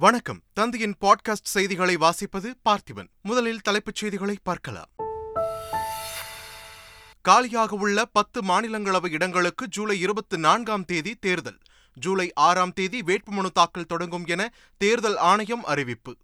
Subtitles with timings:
[0.00, 0.40] வணக்கம்.
[0.52, 3.08] தந்தையின் பாட்காஸ்ட் செய்திகளை வாசிப்பது பார்த்திபன்.
[3.22, 4.86] முதலில் தலைப்புச் செய்திகளை பார்க்கலாம்.
[7.20, 11.58] காலியாக உள்ள பத்து மாநிலங்களவை இடங்களுக்கு ஜூலை இருபத்தி நான்காம் தேதி தேர்தல்.
[11.94, 16.16] ஜூலை ஆறாம் தேதி வேட்புமனு தாக்கல் தொடங்கும் என தேர்தல் ஆணையம் அறிவிப்பு.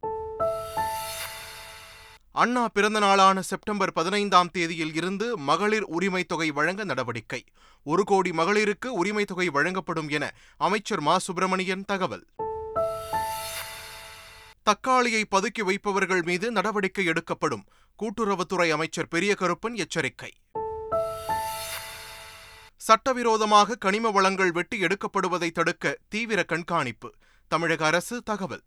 [2.32, 7.44] அண்ணா பிறந்த நாளான செப்டம்பர் பதினைந்தாம் தேதியில் இருந்து மகளிர் உரிமை தொகை வழங்க நடவடிக்கை.
[7.82, 11.18] ஒரு கோடி மகளிருக்கு உரிமை தொகை வழங்கப்படும் என அமைச்சர் மா.
[11.18, 12.26] சுப்பிரமணியன் தகவல்.
[14.66, 17.64] தக்காளியை பதுக்கி வைப்பவர்கள் மீது நடவடிக்கை எடுக்கப்படும்.
[17.98, 20.30] கூட்டுறவுத்துறை அமைச்சர் பெரிய கருப்பன் எச்சரிக்கை.
[22.76, 27.14] சட்டவிரோதமாக கனிம வளங்கள் வெட்டி எடுக்கப்படுவதை தடுக்க தீவிர கண்காணிப்பு.
[27.48, 28.62] தமிழக அரசு தகவல்.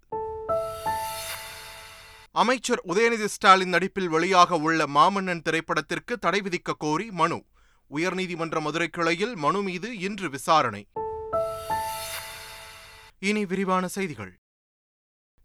[2.32, 7.44] அமைச்சர் உதயநிதி ஸ்டாலின் நடிப்பில் வெளியாக உள்ள மாமன்னன் திரைப்படத்திற்கு தடை விதிக்க கோரி மனு.
[7.96, 10.88] உயர்நீதிமன்ற மதுரை கிளையில் மனு மீது இன்று விசாரணை.
[13.20, 14.34] இனி விரிவான செய்திகள்.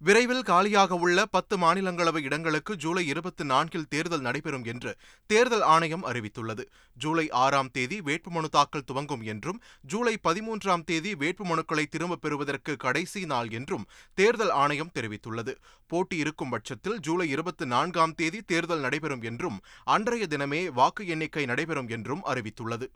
[0.00, 4.96] விரைவில் காலியாக உள்ள பத்து மாநிலங்களவை இடங்களுக்கு ஜூலை இருபத்தி நான்கில் தேர்தல் நடைபெறும் என்று
[5.26, 6.64] தேர்தல் ஆணையம் அறிவித்துள்ளது.
[6.94, 13.50] ஜூலை ஆறாம் தேதி வேட்புமனு தாக்கல் துவங்கும் என்றும் ஜூலை பதிமூன்றாம் தேதி வேட்புமனுக்களை திரும்பப் பெறுவதற்கு கடைசி நாள்
[13.50, 15.54] என்றும் தேர்தல் ஆணையம் தெரிவித்துள்ளது.
[15.86, 21.88] போட்டி இருக்கும் பட்சத்தில் ஜூலை இருபத்தி நான்காம் தேதி தேர்தல் நடைபெறும் என்றும் அன்றைய தினமே வாக்கு எண்ணிக்கை நடைபெறும்
[21.88, 22.88] என்றும் அறிவித்துள்ளது.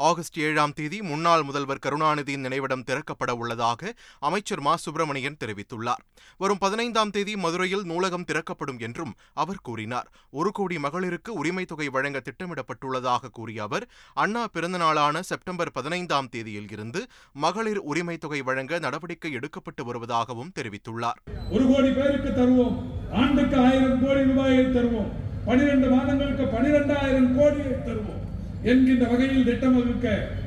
[0.00, 4.76] ஆகஸ்ட் ஏழாம் தேதி முன்னாள் முதல்வர் கருணாநிதியின் நினைவிடம் திறக்கப்பட உள்ளதாக அமைச்சர் மா.
[4.76, 6.02] சுப்பிரமணியன் தெரிவித்துள்ளார்.
[6.38, 10.10] வரும் பதினைந்தாம் தேதி மதுரையில் நூலகம் திறக்கப்படும் என்றும் அவர் கூறினார்.
[10.30, 17.06] ஒரு கோடி மகளிருக்கு உரிமை தொகை வழங்க திட்டமிடப்பட்டுள்ளதாக கூறிய அவர் அண்ணா பிறந்தநாளான செப்டம்பர் பதினைந்தாம் தேதியில் இருந்து
[17.32, 21.50] மகளிர் உரிமை தொகை வழங்க நடவடிக்கை எடுக்கப்பட்டு வருவதாகவும் தெரிவித்துள்ளார்.
[21.50, 22.76] ஒரு கோடி பேருக்கு தருவோம்.
[23.12, 25.12] ஆண்டுக்கு ஆயிரம் கோடி ரூபாயை தருவோம்.
[25.44, 28.27] பனிரெண்டு மாதங்களுக்கு பனிரெண்டாயிரம் கோடியை தருவோம்.
[28.62, 30.06] என்கின்ற வகையில் திட்டம் வகுக்க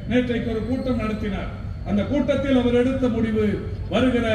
[0.09, 1.52] நேற்றைக்கு ஒரு கூட்டம் நடத்தினார்.
[1.90, 3.45] அந்த கூட்டத்தில் அவர் எடுத்த முடிவு
[3.90, 4.28] வருகிற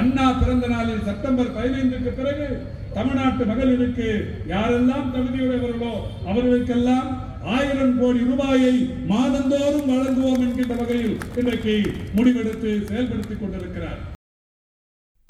[0.00, 2.46] அண்ணா பிறந்த நாளில் செப்டம்பர் பதினைந்துக்கு பிறகு
[2.94, 4.08] தமிழ்நாட்டு மகளிருக்கு
[4.52, 5.92] யாரெல்லாம் தகுதியுடையவர்களோ
[6.26, 7.08] அவர்களுக்கெல்லாம்
[7.56, 8.74] ஆயிரம் கோடி ரூபாயை
[9.12, 11.76] மாதந்தோறும் வழங்குவோம் என்கின்ற வகையில் இன்றைக்கு
[12.16, 14.00] முடிவெடுத்து செயல்படுத்திக் கொண்டிருக்கிறார்.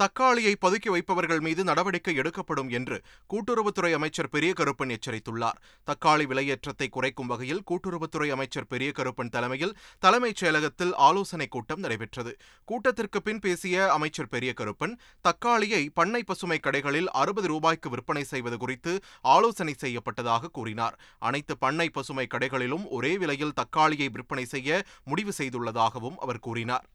[0.02, 5.58] தக்காளியை பதுக்கி வைப்பவர்கள் மீது நடவடிக்கை எடுக்கப்படும் என்று கூட்டுறவுத்துறை அமைச்சர் பெரிய கருப்பன் எச்சரித்துள்ளார்.
[5.86, 12.36] தக்காளி விலையேற்றத்தை குறைக்கும் வகையில் கூட்டுறவுத்துறை அமைச்சர் பெரிய கருப்பன் தலைமையில் தலைமைச் செயலகத்தில் ஆலோசனைக் கூட்டம் நடைபெற்றது.
[12.64, 19.00] கூட்டத்திற்கு பின் பேசிய அமைச்சர் பெரிய கருப்பன் தக்காளியை பண்ணை பசுமை கடைகளில் அறுபது ரூபாய்க்கு விற்பனை செய்வது குறித்து
[19.22, 20.98] ஆலோசனை செய்யப்பட்டதாக கூறினார்.
[21.18, 26.88] அனைத்து பண்ணை பசுமை கடைகளிலும் ஒரே விலையில் தக்காளியை விற்பனை செய்ய முடிவு செய்துள்ளதாகவும் அவர் கூறினார்.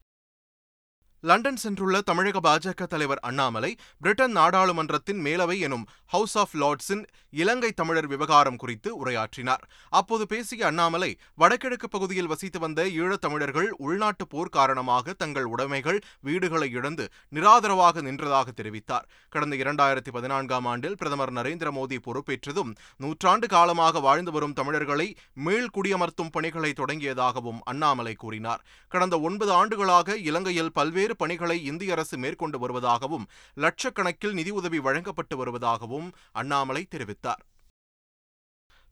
[1.20, 8.08] லண்டன் சென்றுள்ள தமிழக பாஜக தலைவர் அண்ணாமலை பிரிட்டன் நாடாளுமன்றத்தின் மேலவை எனும் ஹவுஸ் ஆஃப் லார்ட்ஸின் இலங்கை தமிழர்
[8.08, 9.64] விவகாரம் குறித்து உரையாற்றினார்.
[9.90, 17.08] அப்போது பேசிய அண்ணாமலை வடகிழக்கு பகுதியில் வசித்து வந்த ஈழத்தமிழர்கள் உள்நாட்டு போர் காரணமாக தங்கள் உடைமைகள் வீடுகளை இழந்து
[17.36, 19.08] நிராதரவாக நின்றதாக தெரிவித்தார்.
[19.30, 26.32] கடந்த இரண்டாயிரத்தி பதினான்காம் ஆண்டில் பிரதமர் நரேந்திர மோடி பொறுப்பேற்றதும் நூற்றாண்டு காலமாக வாழ்ந்து வரும் தமிழர்களை மீள் குடியமர்த்தும்
[26.32, 28.64] பணிகளை தொடங்கியதாகவும் அண்ணாமலை கூறினார்.
[28.88, 33.26] கடந்த ஒன்பது ஆண்டுகளாக இலங்கையில் பல்வேறு பல்வேறு பணிகளை இந்திய அரசு மேற்கொண்டு வருவதாகவும்
[33.58, 37.44] லட்சக்கணக்கில் நிதியுதவி வழங்கப்பட்டு வருவதாகவும் அண்ணாமலை தெரிவித்தார்.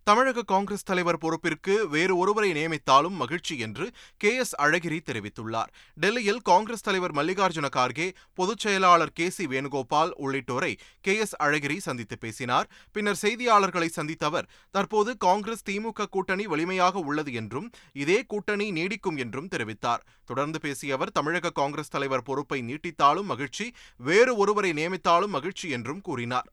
[0.07, 3.85] தமிழக காங்கிரஸ் தலைவர் பொறுப்பிற்கு வேறு ஒருவரை நியமித்தாலும் மகிழ்ச்சி என்று
[4.17, 5.69] கே எஸ் அழகிரி தெரிவித்துள்ளார்.
[6.03, 10.71] டெல்லியில் காங்கிரஸ் தலைவர் மல்லிகார்ஜுன கார்கே பொதுச் செயலாளர் கே சி வேணுகோபால் உள்ளிட்டோரை
[11.01, 12.67] கே எஸ் அழகிரி சந்தித்து பேசினார்.
[12.91, 17.69] பின்னர் செய்தியாளர்களை சந்தித்த அவர் தற்போது காங்கிரஸ் திமுக கூட்டணி வலிமையாக உள்ளது என்றும்
[18.03, 20.03] இதே கூட்டணி நீடிக்கும் என்றும் தெரிவித்தார்.
[20.25, 23.67] தொடர்ந்து பேசிய அவர் தமிழக காங்கிரஸ் தலைவர் பொறுப்பை நீட்டித்தாலும் மகிழ்ச்சி
[24.09, 26.49] வேறு ஒருவரை நியமித்தாலும் மகிழ்ச்சி என்றும் கூறினார்.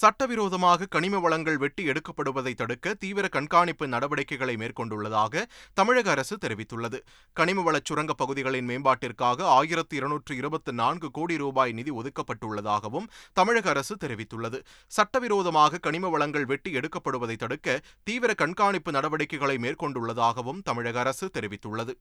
[0.00, 5.44] சட்டவிரோதமாக கனிம வளங்கள் வெட்டி எடுக்கப்படுவதை தடுக்க தீவிர கண்காணிப்பு நடவடிக்கைகளை மேற்கொண்டுள்ளதாக
[5.74, 6.98] தமிழக அரசு தெரிவித்துள்ளது.
[7.36, 13.96] கனிம வளச் சுரங்க பகுதிகளின் மேம்பாட்டிற்காக ஆயிரத்தி இருநூற்று இருபத்தி நான்கு கோடி ரூபாய் நிதி ஒதுக்கப்பட்டுள்ளதாகவும் தமிழக அரசு
[13.96, 14.60] தெரிவித்துள்ளது.
[14.86, 21.94] சட்டவிரோதமாக கனிம வளங்கள் வெட்டி எடுக்கப்படுவதை தடுக்க தீவிர கண்காணிப்பு நடவடிக்கைகளை மேற்கொண்டுள்ளதாகவும் தமிழக அரசு தெரிவித்துள்ளது.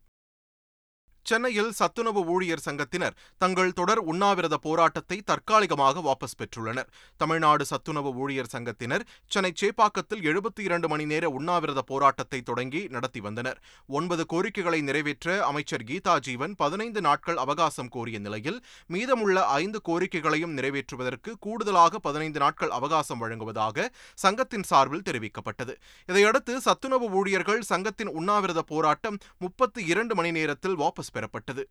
[1.30, 6.90] சென்னையில் சத்துணவு ஊழியர் சங்கத்தினர் தங்கள் தொடர் உண்ணாவிரத போராட்டத்தை தற்காலிகமாக வாபஸ் பெற்றுள்ளனர்.
[7.18, 13.60] தமிழ்நாடு சத்துணவு ஊழியர் சங்கத்தினர் சென்னை சேப்பாக்கத்தில் எழுபத்தி இரண்டு மணி நேர உண்ணாவிரத போராட்டத்தை தொடங்கி நடத்தி வந்தனர்.
[13.88, 18.60] ஒன்பது கோரிக்கைகளை நிறைவேற்ற அமைச்சர் கீதா ஜீவன் பதினைந்து நாட்கள் அவகாசம் கோரிய நிலையில்
[18.96, 25.76] மீதமுள்ள ஐந்து கோரிக்கைகளையும் நிறைவேற்றுவதற்கு கூடுதலாக பதினைந்து நாட்கள் அவகாசம் வழங்குவதாக சங்கத்தின் சார்பில் தெரிவிக்கப்பட்டது.
[26.10, 31.70] இதையடுத்து சத்துணவு ஊழியர்கள் சங்கத்தின் உண்ணாவிரத போராட்டம் முப்பத்தி இரண்டு மணி நேரத்தில் வாபஸ் பெறப்பட்டது.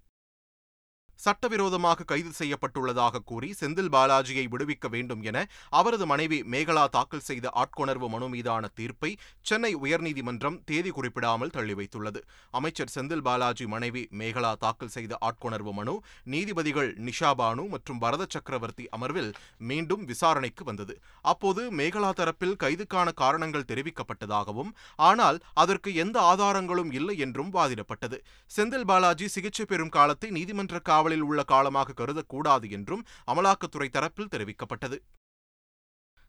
[1.25, 5.39] சட்டவிரோதமாக கைது செய்யப்பட்டுள்ளதாக கூறி செந்தில் பாலாஜியை விடுவிக்க வேண்டும் என
[5.79, 9.11] அவரது மனைவி மேகலா தாக்கல் செய்த ஆட்கொணர்வு மனு மீதான தீர்ப்பை
[9.49, 12.21] சென்னை உயர்நீதிமன்றம் தேதி குறிப்பிடாமல் தள்ளி வைத்துள்ளது.
[12.59, 15.95] அமைச்சர் செந்தில் பாலாஜி மனைவி மேகலா தாக்கல் செய்த ஆட்கொணர்வு மனு
[16.35, 19.31] நீதிபதிகள் நிஷா பானு மற்றும் பரத சக்கரவர்த்தி அமர்வில்
[19.71, 20.97] மீண்டும் விசாரணைக்கு வந்தது.
[21.33, 24.73] அப்போது மேகலா தரப்பில் கைதுக்கான காரணங்கள் தெரிவிக்கப்பட்டதாகவும்
[25.09, 28.19] ஆனால் அதற்கு எந்த ஆதாரங்களும் இல்லை என்றும் வாதிடப்பட்டது.
[28.51, 34.97] செந்தில் பாலாஜி சிகிச்சை பெறும் காலத்தை நீதிமன்ற காவல் காவலில் உள்ள காலமாக கருதக்கூடாது என்றும் அமலாக்கத்துறை தரப்பில் தெரிவிக்கப்பட்டது.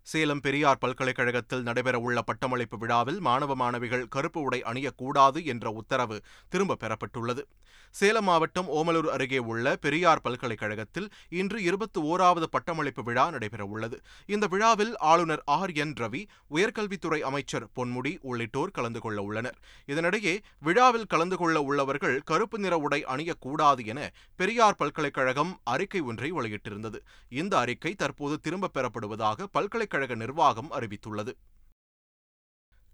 [0.02, 7.44] சேலம் பெரியார் பல்கலைக்கழகத்தில் நடைபெறவுள்ள பட்டமளிப்பு விழாவில் மாணவ மாணவிகள் கருப்பு உடை அணியக்கூடாது என்ற உத்தரவு திரும்பப் பெறப்பட்டுள்ளது.
[7.92, 13.94] சேலம் மாவட்டம் ஓமலூர் அருகே உள்ள பெரியார் பல்கலைக்கழகத்தில் இன்று இருபத்தி ஓராவது பட்டமளிப்பு விழா நடைபெறவுள்ளது.
[14.26, 15.72] இந்த விழாவில் ஆளுநர் ஆர்.
[15.72, 15.94] என்.
[15.94, 19.58] ரவி உயர்கல்வித்துறை அமைச்சர் பொன்முடி உள்ளிட்டோர் கலந்து கொள்ள உள்ளனர்.
[19.88, 27.00] இதனிடையே விழாவில் கலந்து கொள்ள உள்ளவர்கள் கருப்பு நிற உடை அணியக்கூடாது என பெரியார் பல்கலைக்கழகம் அறிக்கை ஒன்றை வெளியிட்டிருந்தது.
[27.30, 29.44] இந்த அறிக்கை தற்போது திரும்பப் பெறப்படுவதாக
[29.92, 31.34] பல்கலைக்கழக நிர்வாகம் அறிவித்துள்ளது.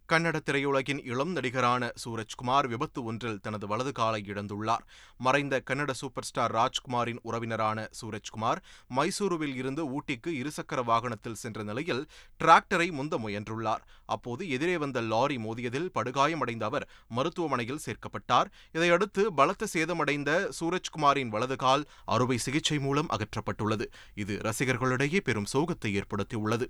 [0.10, 4.84] கன்னட திரையுலகின் இளம் நடிகரான சூரஜ்குமார் விபத்து ஒன்றில் தனது வலது காலை இழந்துள்ளார்.
[5.18, 8.62] மறைந்த கன்னட சூப்பர் ஸ்டார் ராஜ்குமாரின் உறவினரான சூரஜ்குமார்
[8.98, 12.02] மைசூருவில் இருந்து ஊட்டிக்கு இருசக்கர வாகனத்தில் சென்ற நிலையில்
[12.44, 13.84] டிராக்டரை முந்த முயன்றுள்ளார்.
[14.16, 18.50] அப்போது எதிரே வந்த லாரி மோதியதில் படுகாயமடைந்த அவர் மருத்துவமனையில் சேர்க்கப்பட்டார்.
[18.72, 21.86] இதையடுத்து பலத்த சேதமடைந்த சூரஜ்குமாரின் வலது கால்
[22.16, 23.88] அறுவை சிகிச்சை மூலம் அகற்றப்பட்டுள்ளது.
[24.16, 26.68] இது ரசிகர்களிடையே பெரும் சோகத்தை ஏற்படுத்தியுள்ளது.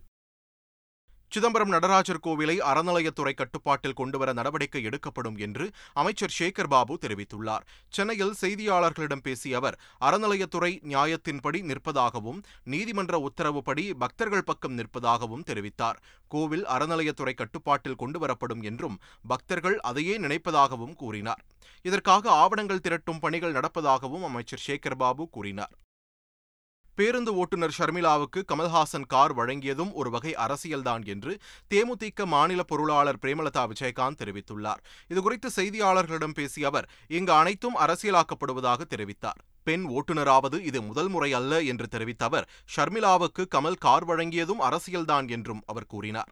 [1.32, 7.66] சிதம்பரம் நடராஜர் கோவிலை அறநிலையத்துறை கட்டுப்பாட்டில் கொண்டுவர நடவடிக்கை எடுக்கப்படும் என்று அமைச்சர் சேகர் பாபு தெரிவித்துள்ளார்.
[7.90, 16.00] சென்னையில் செய்தியாளர்களிடம் பேசிய அவர் அறநிலையத்துறை நியாயத்தின்படி நிற்பதாகவும் நீதிமன்ற உத்தரவுப்படி பக்தர்கள் பக்கம் நிற்பதாகவும் தெரிவித்தார்.
[16.28, 21.44] கோவில் அறநிலையத்துறை கட்டுப்பாட்டில் கொண்டுவரப்படும் என்றும் பக்தர்கள் அதையே நினைப்பதாகவும் கூறினார்.
[21.82, 25.76] இதற்காக ஆவணங்கள் திரட்டும் பணிகள் நடப்பதாகவும் அமைச்சர் சேகர் பாபு கூறினார்.
[26.98, 31.34] பேருந்து ஓட்டுநர் ஷர்மிளாவுக்கு கமல்ஹாசன் கார் வழங்கியதும் ஒரு வகை அரசியல்தான் என்று
[31.74, 34.82] தேமுதிக மாநில பொருளாளர் பிரேமலதா விஜயகாந்த் தெரிவித்துள்ளார்.
[35.10, 39.40] இதுகுறித்து செய்தியாளர்களிடம் பேசிய அவர் இங்கு அனைத்தும் அரசியலாக்கப்படுவதாக தெரிவித்தார்.
[39.64, 45.64] பெண் ஓட்டுநராவது இது முதல் முறை அல்ல என்று தெரிவித்த அவர் ஷர்மிளாவுக்கு கமல் கார் வழங்கியதும் அரசியல்தான் என்றும்
[45.66, 46.32] அவர் கூறினார்.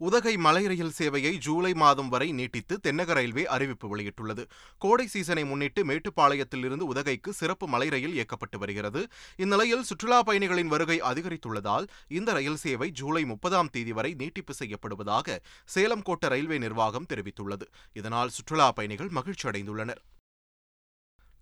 [0.00, 4.42] உதகை மலை ரயில் சேவையை ஜூலை மாதம் வரை நீட்டித்து தென்னக ரயில்வே அறிவிப்பு வெளியிட்டுள்ளது.
[4.78, 9.00] கோடை சீசனை முன்னிட்டு மேட்டுப்பாளையத்தில் இருந்து உதகைக்கு சிறப்பு மலை ரயில் இயக்கப்பட்டு வருகிறது.
[9.36, 16.06] இந்நிலையில் சுற்றுலா பயணிகளின் வருகை அதிகரித்துள்ளதால் இந்த ரயில் சேவை ஜூலை முப்பதாம் தேதி வரை நீட்டிப்பு செய்யப்படுவதாக சேலம்
[16.08, 17.66] கோட்ட ரயில்வே நிர்வாகம் தெரிவித்துள்ளது.
[17.92, 20.02] இதனால் சுற்றுலா பயணிகள் மகிழ்ச்சி அடைந்துள்ளனர்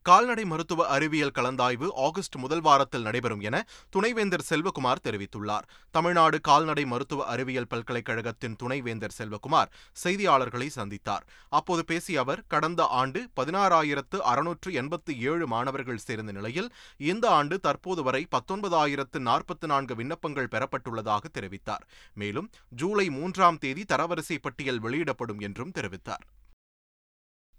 [0.06, 3.56] கால்நடை மருத்துவ அறிவியல் கலந்தாய்வு ஆகஸ்ட் முதல் வாரத்தில் நடைபெறும் என
[3.90, 5.64] துணைவேந்தர் செல்வகுமார் தெரிவித்துள்ளார்.
[5.90, 9.72] தமிழ்நாடு கால்நடை மருத்துவ அறிவியல் பல்கலைக்கழகத்தின் துணைவேந்தர் செல்வகுமார்
[10.04, 11.24] செய்தியாளர்களை சந்தித்தார்.
[11.48, 16.70] அப்போது பேசிய அவர் கடந்த ஆண்டு பதினாறாயிரத்து அறுநூற்று எண்பத்தி ஏழு மாணவர்கள் சேர்ந்த நிலையில்
[17.12, 21.84] இந்த ஆண்டு தற்போது வரை பத்தொன்பதாயிரத்து நாற்பத்தி நான்கு விண்ணப்பங்கள் பெறப்பட்டுள்ளதாக தெரிவித்தார்.
[22.14, 26.26] மேலும் ஜூலை மூன்றாம் தேதி தரவரிசை பட்டியல் வெளியிடப்படும் என்றும் தெரிவித்தார்.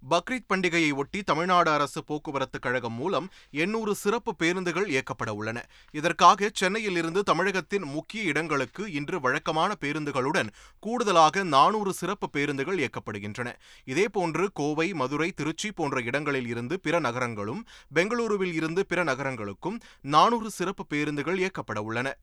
[0.10, 5.66] பக்ரீத் பண்டிகையை ஒட்டி தமிழ்நாடு அரசு போக்குவரத்து கழகம் மூலம் எண்ணூறு சிறப்பு பேருந்துகள் இயக்கப்பட உள்ளன.
[5.92, 13.52] இதற்காக சென்னையில் இருந்து தமிழகத்தின் முக்கிய இடங்களுக்கு இன்று வழக்கமான பேருந்துகளுடன் கூடுதலாக நானூறு சிறப்பு பேருந்துகள் இயக்கப்படுகின்றன.
[13.86, 17.66] இதேபோன்று கோவை மதுரை திருச்சி போன்ற இடங்களில் இருந்து பிற நகரங்களும்
[17.96, 22.18] பெங்களூருவில் இருந்து பிற நகரங்களுக்கும் நானூறு சிறப்பு பேருந்துகள் இயக்கப்பட உள்ளன.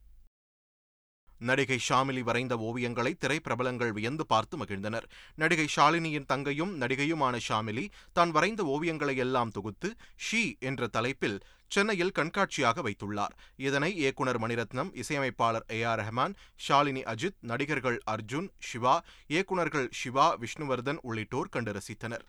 [1.39, 5.03] நடிகை ஷாமிலி வரைந்த ஓவியங்களை திரைப்பிரபலங்கள் வியந்து பார்த்து மகிழ்ந்தனர்.
[5.35, 9.95] நடிகை ஷாலினியின் தங்கையும் நடிகையுமான ஷாமிலி தான் வரைந்த ஓவியங்களை எல்லாம் தொகுத்து
[10.31, 13.35] ஷீ என்ற தலைப்பில் சென்னையில் கண்காட்சியாக வைத்துள்ளார்.
[13.57, 16.35] இதனை இயக்குனர் மணிரத்னம் இசையமைப்பாளர் ஏ ஆர் ரஹ்மான்
[16.69, 22.25] ஷாலினி அஜித் நடிகர்கள் அர்ஜுன் சிவா இயக்குநர்கள் சிவா விஷ்ணுவர்தன் உள்ளிட்டோர் கண்டு ரசித்தனர்.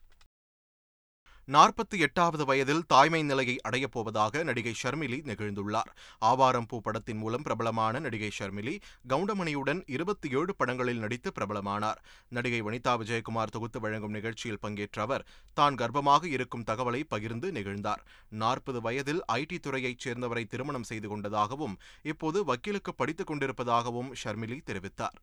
[1.48, 5.92] நாற்பத்தி எட்டாவது வயதில் தாய்மை நிலையை அடையப் போவதாக நடிகை ஷர்மிலி நெகிழ்ந்துள்ளார்.
[6.20, 12.00] ஆவாரம் பூ படத்தின் மூலம் பிரபலமான நடிகை ஷர்மிலி கவுண்டமணியுடன் இருபத்தி ஏழு படங்களில் நடித்து பிரபலமானார்.
[12.30, 18.04] நடிகை வனிதா விஜயகுமார் தொகுத்து வழங்கும் நிகழ்ச்சியில் பங்கேற்ற அவர் தான் கர்ப்பமாக இருக்கும் தகவலை பகிர்ந்து நெகிழ்ந்தார்.
[18.30, 25.18] நாற்பது வயதில் ஐடி துறையைச் சேர்ந்தவரை திருமணம் செய்து கொண்டதாகவும் இப்போது வக்கீலுக்கு படித்துக் கொண்டிருப்பதாகவும் ஷர்மிலி தெரிவித்தார்.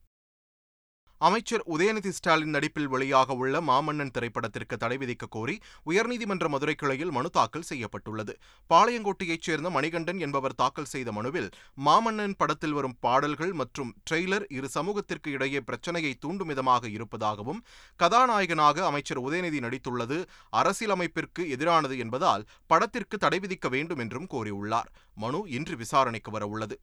[1.27, 5.55] அமைச்சர் உதயநிதி ஸ்டாலின் நடிப்பில் வெளியாக உள்ள மாமன்னன் திரைப்படத்திற்கு தடை விதிக்க கோரி
[5.91, 8.33] உயர்நீதிமன்ற மதுரை கிளையில் மனு தாக்கல் செய்யப்பட்டுள்ளது.
[8.71, 11.49] பாளையங்கோட்டையைச் சேர்ந்த மணிகண்டன் என்பவர் தாக்கல் செய்த மனுவில்
[11.87, 17.61] மாமன்னன் படத்தில் வரும் பாடல்கள் மற்றும் ட்ரெய்லர் இரு சமூகத்திற்கு இடையே பிரச்சனையை தூண்டும் விதமாக இருப்பதாகவும்
[18.03, 20.19] கதாநாயகனாக அமைச்சர் உதயநிதி நடித்துள்ளது
[20.63, 24.91] அரசியலமைப்பிற்கு எதிரானது என்பதால் படத்திற்கு தடை விதிக்க வேண்டும் என்றும் கோரியுள்ளார்.
[25.15, 26.79] மனு இன்று விசாரணைக்கு வரவுள்ளது.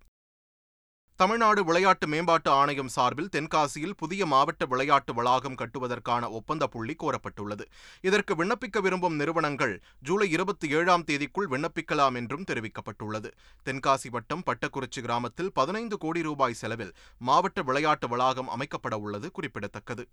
[1.20, 7.66] தமிழ்நாடு விளையாட்டு மேம்பாட்டு ஆணையம் சார்பில் தென்காசியில் புதிய மாவட்ட விளையாட்டு வளாகம் கட்டுவதற்கான ஒப்பந்த புள்ளி கோரப்பட்டுள்ளது.
[8.02, 13.32] இதற்கு விண்ணப்பிக்க விரும்பும் நிறுவனங்கள் ஜூலை இருபத்தி ஏழாம் தேதிக்குள் விண்ணப்பிக்கலாம் என்றும் தெரிவிக்கப்பட்டுள்ளது.
[13.66, 20.06] தென்காசி வட்டம் பட்டக்குறிச்சி கிராமத்தில் பதினைந்து கோடி ரூபாய் செலவில் மாவட்ட விளையாட்டு வளாகம் அமைக்கப்பட உள்ளது குறிப்பிடத்தக்கது.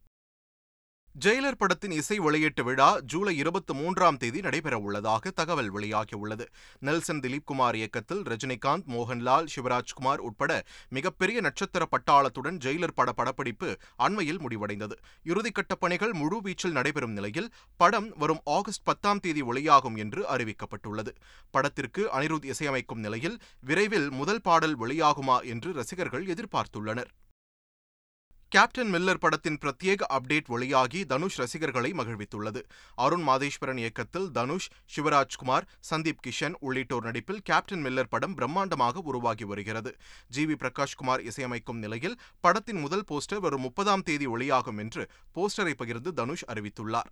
[1.25, 6.47] ஜெயிலர் படத்தின் இசை வெளியீட்டு விழா ஜூலை இருபத்தி மூன்றாம் தேதி நடைபெறவுள்ளதாக தகவல் வெளியாகியுள்ளது.
[6.79, 14.93] நெல்சன் திலீப்குமார் இயக்கத்தில் ரஜினிகாந்த் மோகன்லால் சிவராஜ்குமார் உட்பட மிகப்பெரிய நட்சத்திர பட்டாளத்துடன் ஜெயிலர் பட படப்பிடிப்பு அண்மையில் முடிவடைந்தது.
[15.25, 21.15] இறுதிக்கட்ட பணிகள் முழுவீச்சில் நடைபெறும் நிலையில் படம் வரும் ஆகஸ்ட் பத்தாம் தேதி வெளியாகும் என்று அறிவிக்கப்பட்டுள்ளது.
[21.51, 27.13] படத்திற்கு அனிருத் இசையமைக்கும் நிலையில் விரைவில் முதல் பாடல் வெளியாகுமா என்று ரசிகர்கள் எதிர்பார்த்துள்ளனர்.
[28.49, 32.63] கேப்டன் மில்லர் படத்தின் பிரத்யேக அப்டேட் வெளியாகி தனுஷ் ரசிகர்களை மகிழ்வித்துள்ளது.
[32.95, 39.97] அருண் மாதேஸ்வரன் இயக்கத்தில் தனுஷ் சிவராஜ்குமார் சந்தீப் கிஷன் உள்ளிட்டோர் நடிப்பில் கேப்டன் மில்லர் படம் பிரம்மாண்டமாக உருவாகி வருகிறது.
[40.29, 40.47] ஜி.
[40.47, 40.55] வி.
[40.55, 47.11] பிரகாஷ்குமார் இசையமைக்கும் நிலையில் படத்தின் முதல் போஸ்டர் வரும் முப்பதாம் தேதி வெளியாகும் என்று போஸ்டரை பகிர்ந்து தனுஷ் அறிவித்துள்ளார்.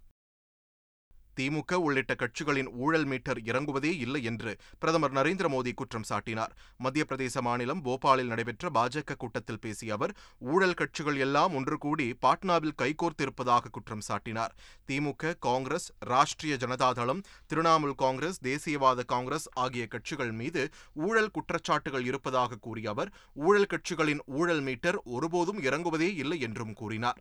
[1.40, 6.52] திமுக உள்ளிட்ட கட்சிகளின் ஊழல் மீட்டர் இறங்குவதே இல்லை என்று பிரதமர் நரேந்திர மோடி குற்றம் சாட்டினார்.
[6.76, 12.76] மத்திய பிரதேச மாநிலம் போபாலில் நடைபெற்ற பாஜக கூட்டத்தில் பேசிய அவர் ஊழல் கட்சிகள் எல்லாம் ஒன்று கூடி பாட்னாவில்
[12.82, 14.54] கைகோர்த்திருப்பதாக குற்றம் சாட்டினார்.
[14.88, 20.64] திமுக காங்கிரஸ் ராஷ்டிரிய ஜனதாதளம் திரிணாமுல் காங்கிரஸ் தேசியவாத காங்கிரஸ் ஆகிய கட்சிகள் மீது
[20.94, 27.20] ஊழல் குற்றச்சாட்டுகள் இருப்பதாக கூறிய அவர் ஊழல் கட்சிகளின் ஊழல் மீட்டர் ஒருபோதும் இறங்குவதே இல்லை என்றும் கூறினார்.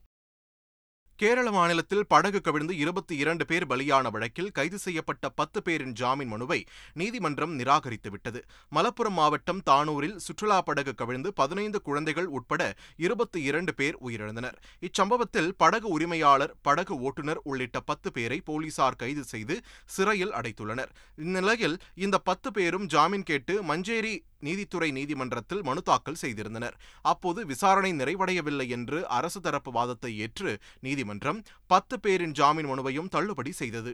[1.15, 6.65] கேரள மாநிலத்தில் படகு கவிழ்ந்து இருபத்தி இரண்டு பேர் பலியான வழக்கில் கைது செய்யப்பட்ட பத்து பேரின் ஜாமீன் மனுவை
[6.93, 8.41] நீதிமன்றம் நிராகரித்துவிட்டது.
[8.75, 14.57] மலப்புரம் மாவட்டம் தானூரில் சுற்றுலா படகு கவிழ்ந்து பதினைந்து குழந்தைகள் உட்பட இருபத்தி இரண்டு பேர் உயிரிழந்தனர்.
[14.79, 20.89] இச்சம்பவத்தில் படகு உரிமையாளர் படகு ஓட்டுநர் உள்ளிட்ட பத்து பேரை போலீசார் கைது செய்து சிறையில் அடைத்துள்ளனர்.
[21.15, 26.77] இந்நிலையில் இந்த பத்து பேரும் ஜாமீன் கேட்டு மஞ்சேரி நீதித்துறை நீதிமன்றத்தில் மனு தாக்கல் செய்திருந்தனர்.
[27.11, 30.53] அப்போது விசாரணை நிறைவடையவில்லை என்று அரசு தரப்பு வாதத்தை ஏற்று
[30.87, 31.41] நீதிமன்றம்
[31.73, 33.93] பத்து பேரின் ஜாமீன் மனுவையும் தள்ளுபடி செய்தது.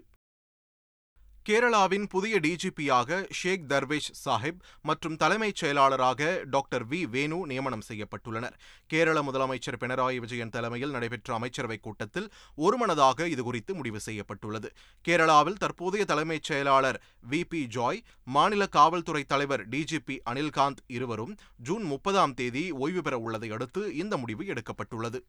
[1.49, 8.53] கேரளாவின் புதிய டிஜிபியாக ஷேக் தர்வேஷ் சாஹிப் மற்றும் தலைமைச் செயலாளராக டாக்டர் வி வேணு நியமனம் செய்யப்பட்டுள்ளனர்.
[8.87, 14.71] கேரள முதலமைச்சர் பினராயி விஜயன் தலைமையில் நடைபெற்ற அமைச்சரவைக் கூட்டத்தில் ஒருமனதாக இதுகுறித்து முடிவு செய்யப்பட்டுள்ளது.
[15.07, 22.33] கேரளாவில் தற்போதைய தலைமைச் செயலாளர் வி பி ஜாய் மாநில காவல்துறை தலைவர் டிஜிபி அனில்காந்த் இருவரும் ஜூன் முப்பதாம்
[22.33, 25.21] தேதி ஓய்வு பெற உள்ளதை அடுத்து இந்த முடிவு எடுக்கப்பட்டுள்ளது.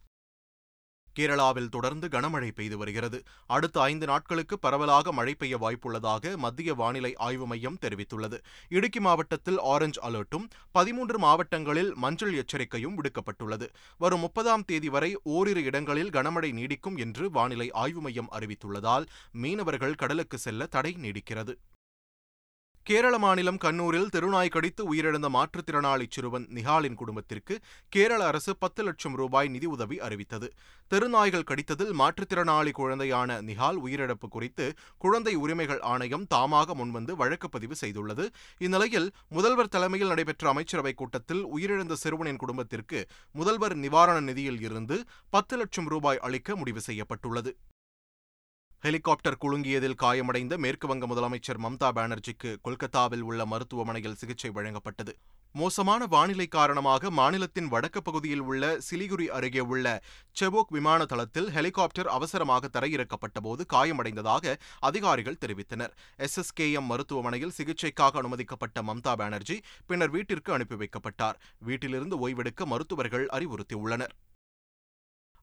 [1.18, 3.18] கேரளாவில் தொடர்ந்து கனமழை பெய்து வருகிறது.
[3.46, 8.40] அடுத்த ஐந்து நாட்களுக்கு பரவலாக மழை பெய்ய வாய்ப்புள்ளதாக மத்திய வானிலை ஆய்வு மையம் தெரிவித்துள்ளது.
[8.68, 13.68] இடுக்கி மாவட்டத்தில் ஆரஞ்ச் அலர்ட்டும் பதிமூன்று மாவட்டங்களில் மஞ்சள் எச்சரிக்கையும் விடுக்கப்பட்டுள்ளது.
[13.98, 20.38] வரும் முப்பதாம் தேதி வரை ஓரிரு இடங்களில் கனமழை நீடிக்கும் என்று வானிலை ஆய்வு மையம் அறிவித்துள்ளதால் மீனவர்கள் கடலுக்கு
[20.38, 21.54] செல்ல தடை நீடிக்கிறது.
[22.82, 29.48] கேரள மாநிலம் கண்ணூரில் தெருநாய் கடித்து உயிரிழந்த மாற்றுத்திறனாளி சிறுவன் நிஹாலின் குடும்பத்திற்கு கேரள அரசு பத்து லட்சம் ரூபாய்
[29.48, 30.52] நிதி உதவி அறிவித்தது.
[30.90, 38.28] தெருநாய்கள் கடித்ததில் மாற்றுத்திறனாளி குழந்தையான நிஹால் உயிரிழப்பு குறித்து குழந்தை உரிமைகள் ஆணையம் தாமாக முன்வந்து வழக்கு பதிவு செய்துள்ளது.
[38.58, 45.88] இந்நிலையில் முதல்வர் தலைமையில் நடைபெற்ற அமைச்சரவைக் கூட்டத்தில் உயிரிழந்த சிறுவனின் குடும்பத்திற்கு முதல்வர் நிவாரண நிதியில் இருந்து பத்து லட்சம்
[45.88, 47.56] ரூபாய் அளிக்க முடிவு செய்யப்பட்டுள்ளது.
[48.84, 55.12] ஹெலிகாப்டர் குலுங்கியதில் காயமடைந்த மேற்குவங்க முதலமைச்சர் மம்தா பானர்ஜிக்கு கொல்கத்தாவில் உள்ள மருத்துவமனையில் சிகிச்சை வழங்கப்பட்டது.
[55.52, 60.02] மோசமான வானிலை காரணமாக மாநிலத்தின் வடக்கு பகுதியில் உள்ள சிலிகுரி அருகே உள்ள
[60.40, 65.92] செபோக் விமான தளத்தில் ஹெலிகாப்டர் அவசரமாக தரையிறக்கப்பட்டபோது காயமடைந்ததாக அதிகாரிகள் தெரிவித்தனர்.
[66.26, 71.38] எஸ்எஸ்கேஎம் மருத்துவமனையில் சிகிச்சைக்காக அனுமதிக்கப்பட்ட மம்தா பானர்ஜி பின்னர் வீட்டிற்கு அனுப்பி வைக்கப்பட்டார்.
[71.58, 74.14] வீட்டிலிருந்து ஓய்வெடுக்க மருத்துவர்கள் அறிவுறுத்தியுள்ளனர்.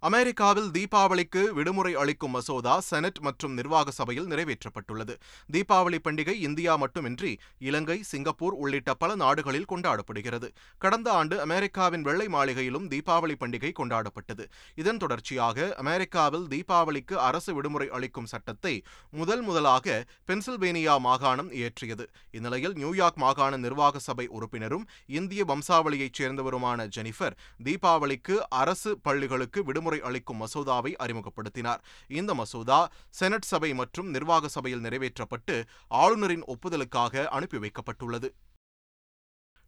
[0.03, 5.13] அமெரிக்காவில் தீபாவளிக்கு விடுமுறை அளிக்கும் மசோதா செனட் மற்றும் நிர்வாக சபையில் நிறைவேற்றப்பட்டுள்ளது.
[5.51, 10.49] தீபாவளி பண்டிகை இந்தியா மட்டுமின்றி இலங்கை சிங்கப்பூர் உள்ளிட்ட பல நாடுகளில் கொண்டாடப்படுகிறது.
[10.77, 14.45] கடந்த ஆண்டு அமெரிக்காவின் வெள்ளை மாளிகையிலும் தீபாவளி பண்டிகை கொண்டாடப்பட்டது.
[14.75, 18.75] இதன் தொடர்ச்சியாக அமெரிக்காவில் தீபாவளிக்கு அரசு விடுமுறை அளிக்கும் சட்டத்தை
[19.11, 22.07] முதல் முதலாக பென்சில்வேனியா மாகாணம் இயற்றியது.
[22.31, 30.01] இந்நிலையில் நியூயார்க் மாகாண நிர்வாக சபை உறுப்பினரும் இந்திய வம்சாவளியைச் சேர்ந்தவருமான ஜெனிஃபர் தீபாவளிக்கு அரசு பள்ளிகளுக்கு விடுமுறை விடுமுறை
[30.01, 31.81] அளிக்கும் மசோதாவை அறிமுகப்படுத்தினார்.
[32.07, 38.29] இந்த மசோதா செனட் சபை மற்றும் நிர்வாக சபையில் நிறைவேற்றப்பட்டு ஆளுநரின் ஒப்புதலுக்காக அனுப்பி வைக்கப்பட்டுள்ளது.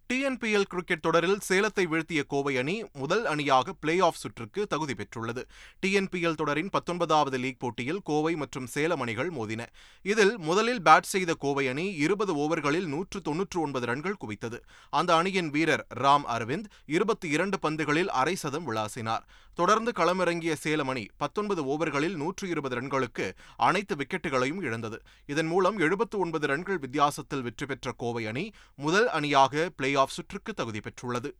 [0.09, 5.41] டிஎன்பிஎல் கிரிக்கெட் தொடரில் சேலத்தை வீழ்த்திய கோவை அணி முதல் அணியாக பிளே ஆஃப் சுற்றுக்கு தகுதி பெற்றுள்ளது.
[5.83, 9.67] டிஎன்பிஎல் தொடரின் பத்தொன்பதாவது லீக் போட்டியில் கோவை மற்றும் சேலம் அணிகள் மோதின.
[10.05, 14.59] இதில் முதலில் பேட் செய்த கோவை அணி இருபது ஓவர்களில் நூற்று தொன்னூற்று ஒன்பது ரன்கள் குவித்தது.
[14.89, 19.23] அந்த அணியின் வீரர் ராம் அரவிந்த் இருபத்தி இரண்டு பந்துகளில் அரை சதம் விளாசினார்.
[19.53, 23.25] தொடர்ந்து களமிறங்கிய சேலம் அணி பத்தொன்பது ஓவர்களில் நூற்று இருபது ரன்களுக்கு
[23.67, 24.97] அனைத்து விக்கெட்டுகளையும் இழந்தது.
[25.25, 30.53] இதன் மூலம் எழுபத்து ஒன்பது ரன்கள் வித்தியாசத்தில் வெற்றி பெற்ற கோவை அணி முதல் அணியாக பிளே ஆஃப் சுற்றுக்கு
[30.53, 31.33] தகுதி பெற்றுள்ளது.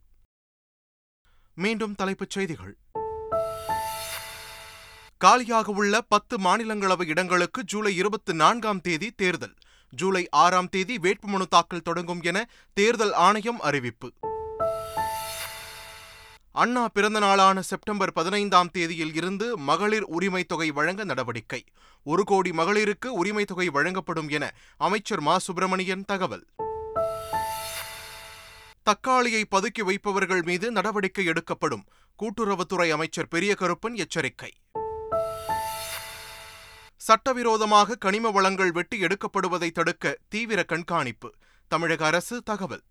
[1.54, 2.76] மீண்டும் தலைப்புச் செய்திகள்.
[5.16, 9.54] காலியாக உள்ள பத்து மாநிலங்களவை இடங்களுக்கு ஜூலை இருபத்தி நான்காம் தேதி தேர்தல்.
[9.90, 14.12] ஜூலை ஆறாம் தேதி வேட்புமனு தாக்கல் தொடங்கும் என தேர்தல் ஆணையம் அறிவிப்பு.
[16.52, 21.64] அண்ணா பிறந்த நாளான செப்டம்பர் பதினைந்தாம் தேதியில் இருந்து மகளிர் உரிமை தொகை வழங்க நடவடிக்கை.
[22.02, 25.38] ஒரு கோடி மகளிருக்கு உரிமை தொகை வழங்கப்படும் என அமைச்சர் மா.
[25.38, 26.46] சுப்பிரமணியன் தகவல்.
[28.90, 31.84] தக்காளியை பதுக்கி வைப்பவர்கள் மீது நடவடிக்கை எடுக்கப்படும்.
[32.18, 34.52] கூட்டுறவுத்துறை அமைச்சர் பெரிய கருப்பன் எச்சரிக்கை.
[36.96, 41.32] சட்டவிரோதமாக கனிம வளங்கள் வெட்டி எடுக்கப்படுவதை தடுக்க தீவிர கண்காணிப்பு.
[41.68, 42.82] தமிழக அரசு தகவல்.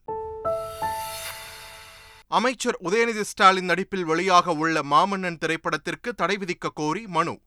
[2.27, 7.39] அமைச்சர் உதயநிதி ஸ்டாலின் நடிப்பில் வெளியாக உள்ள மாமன்னன் திரைப்படத்திற்கு தடை விதிக்க கோரி மனு.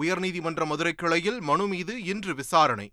[0.00, 2.92] உயர்நீதிமன்ற மதுரை கிளையில் மனு மீது இன்று விசாரணை.